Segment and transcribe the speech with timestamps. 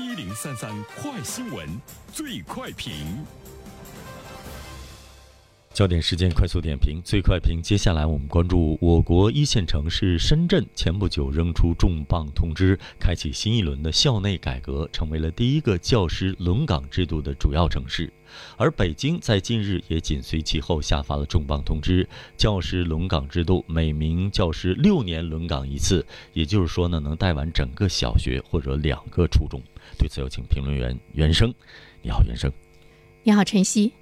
[0.00, 1.68] 一零三三快新闻，
[2.10, 2.94] 最快评。
[5.74, 7.60] 焦点时间快速点评，最快评。
[7.62, 18.10] 接下来我们关注我国一线城市深圳，前不久扔出重磅通知，开启新一轮的校内改革，成为了第一个教师轮岗制度的主要城市。
[18.56, 22.08] 而北京在近日也紧随其后下发了重磅通知，
[22.38, 29.62] 教师轮岗制度每名教师六年轮岗一次，也就是说呢，能带完整个小学或者两个初中。
[29.98, 31.52] 对此有请评论员袁生。
[32.02, 32.50] 你好，袁生。
[33.22, 33.92] 你好，晨曦。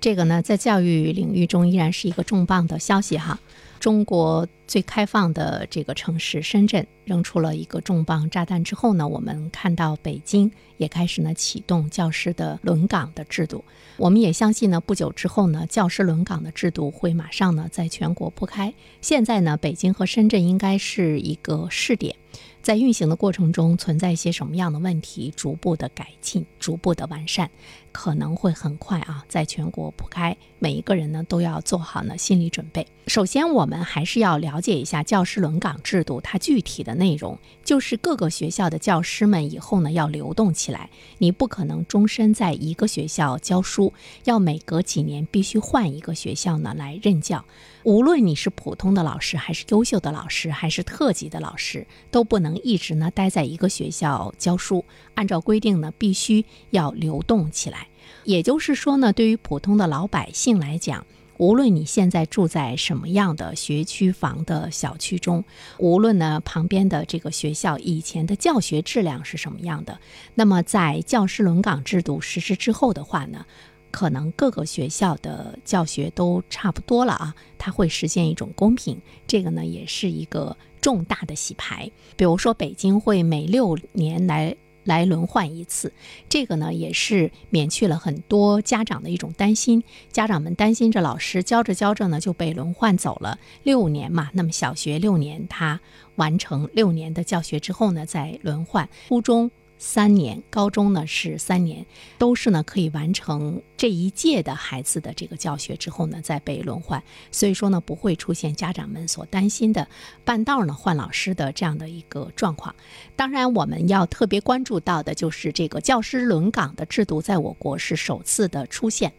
[0.00, 3.38] 这个呢，在教育领域中依然是一个重磅的消息哈。
[3.78, 13.64] 中国最开放的这个城市深圳扔出了一个重磅炸弹之后呢，我们看到北京也开始呢启动教师的轮岗的制度。
[13.96, 18.72] 我们也相信呢，不久之后呢，教师轮岗的制度会马上呢在全国铺开。
[19.02, 22.16] 现在呢，北京和深圳应该是一个试点。
[22.62, 25.32] 在运行的过程中存在一些什么样的问题？
[25.36, 27.50] 逐步的改进，逐步的完善，
[27.90, 30.36] 可能会很快啊，在全国铺开。
[30.60, 32.86] 每一个人呢都要做好呢心理准备。
[33.06, 43.92] 首先，我们还是要了解一下教师轮岗制度它具体的内容，就是各个学校的教师们以后呢要流动起来，你不可能终身在一个学校教书，
[44.24, 47.44] 要每隔几年必须换一个学校呢来任教。
[47.82, 54.84] 无论你是普通的老师，还是优秀的老师，还是特级的老师，都不能一直呢待在一个学校教书。
[55.14, 57.88] 按照规定呢，必须要流动起来。
[58.24, 61.06] 也就是说呢，对于普通的老百姓来讲，
[61.38, 65.44] 无论你现在住在什么样的学区房的小区中，
[65.78, 69.98] 无论呢旁边的这个学校以前的教学质量是什么样的，
[70.34, 73.44] 那么在教师轮岗制度实施之后的话呢？
[73.92, 81.90] 可能各个学校的教学都差不多了啊，它会实现一种公平，这个呢也是一个重大的洗牌。
[82.16, 84.54] 比如说北京会每六年来
[84.84, 85.92] 来轮换一次，
[86.28, 89.82] 这个呢也是免去了很多家长的一种担心。
[90.10, 95.80] 家长们担心着老师教着教着呢就被轮换走了，六年嘛，那么小学六年他
[96.16, 99.50] 完成六年的教学之后呢再轮换初中。
[99.82, 101.86] 三年，高中呢是三年，
[102.18, 107.02] 都是呢可以完成这一届的孩子的这个教学之后呢再被轮换，
[107.32, 109.88] 所以说呢不会出现家长们所担心的
[110.22, 112.74] 半道呢换老师的这样的一个状况。
[113.16, 119.10] 当然，我们要特别关注到的就是这个教师轮岗的制度在我国是首次的出现，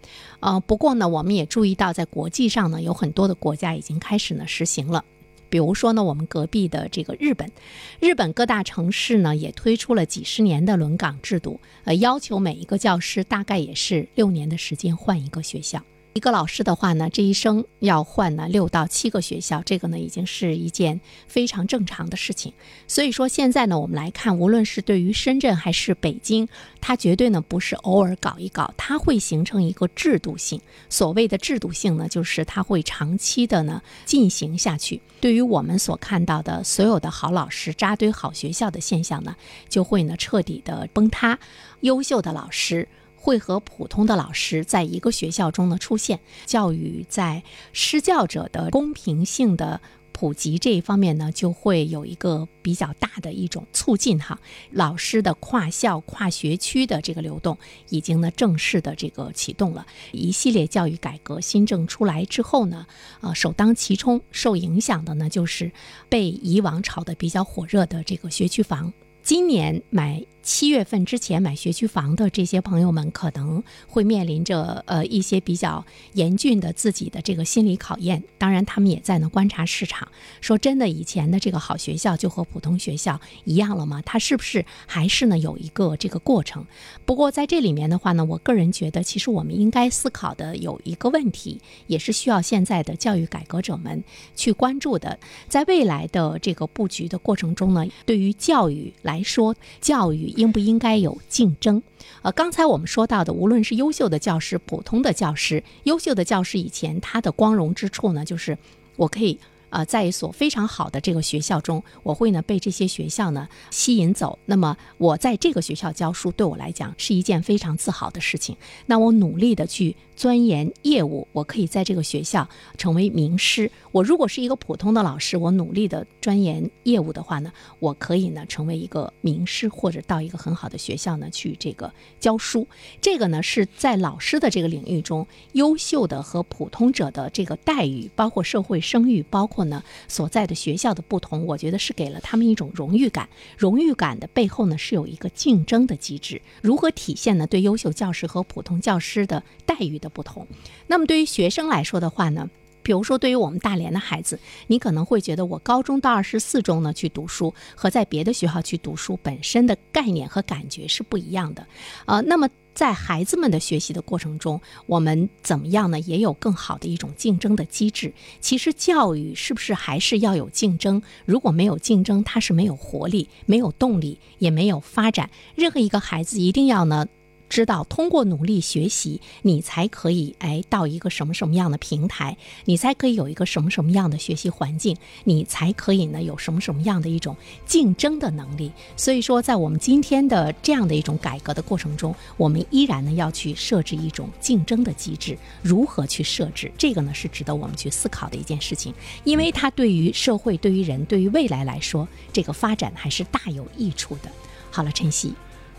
[0.41, 5.03] 呃，不过呢我们也注意到在国际上呢有很多的国家已经开始呢实行了。
[5.51, 7.51] 比如说呢，我们隔壁的这个日本，
[7.99, 15.83] 日本各大城市呢也推出了几十年的轮岗制度，呃，要求每一个教师大概也是六年的时间换一个学校。
[16.13, 22.51] 一个老师的话呢，这一生要换呢六到七个学校，这个呢已经是一件非常正常的事情。
[22.85, 26.49] 所以说现在呢，我们来看，无论是对于深圳还是北京，
[26.81, 30.59] 它绝对呢不是偶尔搞一搞，它会形成一个制度性。
[30.89, 35.01] 所谓的制度性呢，就是它会长期的呢进行下去。
[35.21, 39.33] 对于我们所看到的所有的好老师扎堆好学校的现象呢，
[39.69, 41.39] 就会呢彻底的崩塌。
[41.79, 42.85] 优秀的老师。
[43.21, 49.79] 会和普通的老师在一个学校中的出现，教育在施教者的公平性的
[50.11, 54.39] 普及这一方面呢，就会有一个比较大的一种促进哈。
[54.71, 57.55] 老师的跨校、跨学区的这个流动
[57.89, 59.85] 已经呢正式的这个启动了。
[60.11, 62.87] 一系列教育改革新政出来之后呢，
[63.19, 65.71] 呃，首当其冲受影响的呢，就是
[66.09, 68.91] 被以往炒得比较火热的这个学区房。
[69.31, 70.25] 今年买。
[70.43, 78.23] 七月份之前买学区房的这些朋友们可能会面临着呃一些比较严峻的自己的这个心理考验。
[78.39, 80.07] 当然，他们也在呢观察市场。
[80.41, 84.01] 说真的，以前的这个好学校就和普通学校一样了吗？
[84.03, 86.65] 它是不是还是呢有一个这个过程？
[87.05, 94.03] 不过在这里面的话呢，我个人觉得，其实我们应该思考的有一个问题，也是需要现在的教育改革者们
[94.35, 95.19] 去关注的。
[95.47, 100.27] 在未来的这个布局的过程中呢，对于教育来说，教育。
[100.37, 101.81] 应不应该有竞争？
[102.21, 108.57] 呃，刚才我们说到的，无论是优秀的教师、普通的教师，优秀的教师以前他的光荣之处呢，就是
[108.95, 109.39] 我可以。
[109.71, 114.37] 呃，在一所非常好的这个学校中，我会呢被这些学校呢吸引走。
[114.45, 118.55] 那么我在这个学校教书，对我来讲是一件非常自豪的事情。
[118.85, 122.47] 那我努力的去钻研业务，我可以在这个学校
[122.77, 123.71] 成为名师。
[123.93, 132.67] 我如果是一个普通的老师，我努力的钻研业务的话呢，我可以呢成为一个名师，或者到一个很好的学校呢去这个教书。
[132.99, 139.60] 这个呢是在老师的这个领域中，优秀的和普通者的这个待遇，包括社会声誉，包括。
[139.65, 143.27] 呢所在的学校的不同，我觉得是给了他们一种荣誉感。
[143.57, 147.47] 荣誉感的背后呢是有一个竞争的机制，如何体现呢？
[147.47, 150.47] 对优秀教师和普通教师的待遇的不同。
[150.87, 152.49] 那么对于学生来说的话呢？
[152.83, 161.67] 比如说，对于我们大连的孩子，你可能会觉得我高中到二十四中呢去读书，和在别的学校去读书本身的概念和感觉是不一样的。
[162.07, 165.99] 呃，那么在孩子们的学习的过程中，我们怎么样呢？
[165.99, 168.13] 也有更好的一种竞争的机制。
[168.39, 171.01] 其实教育是不是还是要有竞争？
[171.25, 175.29] 如果没有竞争，它是没有活力、没有动力，也没有发展。
[175.55, 177.07] 任何一个孩子一定要呢。
[177.51, 184.95] 知道通过努力学习，你才可以哎到一个什么什么样的平台，你才可以有一个什么什么样的学习环境，
[185.25, 188.71] 你才可以呢有什么什么样的一种竞争的能力。
[188.95, 195.37] 所以说，在我们今天的这样的一种改革的过程中，我们依然呢要去设置一种竞争的机制。
[195.61, 197.13] 如何去设置这个呢？
[197.13, 198.93] 是值得我们去思考的一件事情，
[199.25, 204.31] 因为它对于社会、对于人、对于未来来说，这个发展还是大有益处的。
[204.71, 205.33] 好了，晨曦，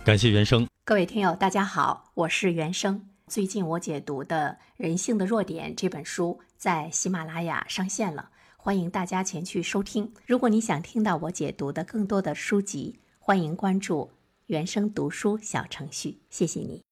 [0.04, 0.71] 感谢原生。
[0.84, 3.08] 各位听友，大家好，我是原生。
[3.28, 10.12] 最近我解读的《人性的弱点》这本书在喜马拉雅上线了，欢迎大家前去收听。
[10.26, 14.10] 如果你想听到我解读的更多的书籍，欢迎关注
[14.46, 16.18] 原生读书小程序。
[16.28, 16.82] 谢谢你。